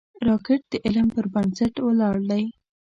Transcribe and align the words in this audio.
راکټ 0.27 0.61
د 0.71 0.73
علم 0.85 1.07
پر 1.15 1.25
بنسټ 1.33 1.73
ولاړ 1.81 2.15
دی 2.29 2.43